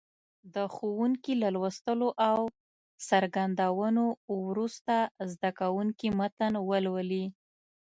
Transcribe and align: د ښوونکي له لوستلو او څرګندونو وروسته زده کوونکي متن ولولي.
د 0.55 0.55
ښوونکي 0.75 1.33
له 1.41 1.49
لوستلو 1.55 2.09
او 2.29 2.39
څرګندونو 3.09 4.03
وروسته 4.47 4.95
زده 5.31 5.49
کوونکي 5.59 6.07
متن 6.19 6.53
ولولي. 6.69 7.25